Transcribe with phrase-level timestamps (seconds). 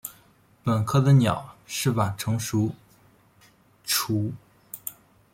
[0.63, 2.73] 本科的鸟是晚成雏。